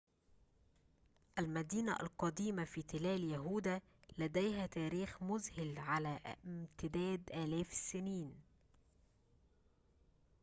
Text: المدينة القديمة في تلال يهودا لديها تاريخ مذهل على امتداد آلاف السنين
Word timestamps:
المدينة 1.39 1.91
القديمة 1.99 2.63
في 2.63 2.81
تلال 2.81 3.23
يهودا 3.23 3.81
لديها 4.17 4.67
تاريخ 4.67 5.23
مذهل 5.23 5.77
على 5.77 6.19
امتداد 6.45 7.23
آلاف 7.33 7.71
السنين 7.71 8.41